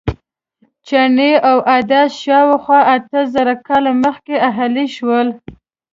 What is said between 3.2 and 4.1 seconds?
زره کاله